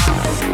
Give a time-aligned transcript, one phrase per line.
[0.00, 0.49] House.